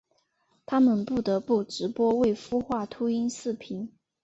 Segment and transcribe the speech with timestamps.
[0.65, 3.91] 他们不得不直播未孵化秃鹰视频。